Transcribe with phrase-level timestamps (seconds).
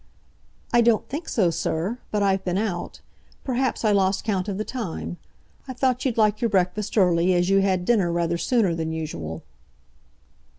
[0.73, 3.01] "I don't think so, sir, but I've been out.
[3.43, 5.17] Perhaps I lost count of the time.
[5.67, 9.43] I thought you'd like your breakfast early, as you had dinner rather sooner than usual."